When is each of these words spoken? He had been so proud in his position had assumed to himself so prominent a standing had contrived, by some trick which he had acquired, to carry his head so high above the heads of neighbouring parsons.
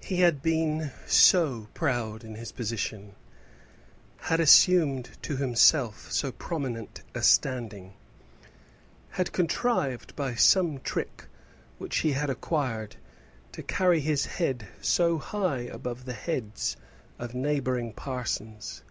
He 0.00 0.20
had 0.22 0.40
been 0.40 0.92
so 1.06 1.68
proud 1.74 2.24
in 2.24 2.36
his 2.36 2.52
position 2.52 3.14
had 4.16 4.40
assumed 4.40 5.10
to 5.20 5.36
himself 5.36 6.10
so 6.10 6.32
prominent 6.32 7.02
a 7.14 7.20
standing 7.22 7.92
had 9.10 9.32
contrived, 9.34 10.16
by 10.16 10.36
some 10.36 10.80
trick 10.80 11.26
which 11.76 11.98
he 11.98 12.12
had 12.12 12.30
acquired, 12.30 12.96
to 13.52 13.62
carry 13.62 14.00
his 14.00 14.24
head 14.24 14.68
so 14.80 15.18
high 15.18 15.68
above 15.70 16.06
the 16.06 16.14
heads 16.14 16.78
of 17.18 17.34
neighbouring 17.34 17.92
parsons. 17.92 18.82